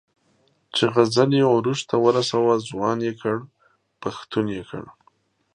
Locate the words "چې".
0.75-0.83